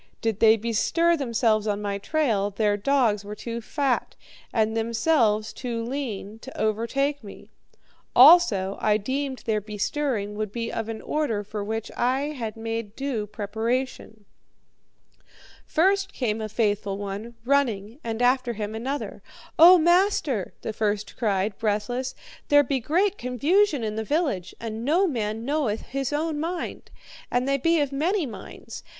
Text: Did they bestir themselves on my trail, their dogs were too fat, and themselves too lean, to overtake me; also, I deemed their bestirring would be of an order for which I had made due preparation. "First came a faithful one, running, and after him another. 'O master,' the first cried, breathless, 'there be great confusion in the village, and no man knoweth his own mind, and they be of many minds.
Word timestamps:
Did 0.19 0.39
they 0.39 0.57
bestir 0.57 1.15
themselves 1.15 1.67
on 1.67 1.79
my 1.79 1.99
trail, 1.99 2.49
their 2.49 2.75
dogs 2.75 3.23
were 3.23 3.35
too 3.35 3.61
fat, 3.61 4.15
and 4.51 4.75
themselves 4.75 5.53
too 5.53 5.83
lean, 5.85 6.39
to 6.39 6.59
overtake 6.59 7.23
me; 7.23 7.51
also, 8.15 8.79
I 8.81 8.97
deemed 8.97 9.43
their 9.45 9.61
bestirring 9.61 10.33
would 10.33 10.51
be 10.51 10.71
of 10.73 10.89
an 10.89 11.03
order 11.03 11.43
for 11.43 11.63
which 11.63 11.91
I 11.95 12.29
had 12.33 12.57
made 12.57 12.95
due 12.95 13.27
preparation. 13.27 14.25
"First 15.67 16.13
came 16.13 16.41
a 16.41 16.49
faithful 16.49 16.97
one, 16.97 17.35
running, 17.45 17.99
and 18.03 18.23
after 18.23 18.53
him 18.53 18.73
another. 18.73 19.21
'O 19.59 19.77
master,' 19.77 20.55
the 20.63 20.73
first 20.73 21.15
cried, 21.15 21.59
breathless, 21.59 22.15
'there 22.47 22.63
be 22.63 22.79
great 22.79 23.19
confusion 23.19 23.83
in 23.83 23.97
the 23.97 24.03
village, 24.03 24.55
and 24.59 24.83
no 24.83 25.05
man 25.05 25.45
knoweth 25.45 25.81
his 25.81 26.11
own 26.11 26.39
mind, 26.39 26.89
and 27.29 27.47
they 27.47 27.57
be 27.59 27.79
of 27.79 27.91
many 27.91 28.25
minds. 28.25 28.81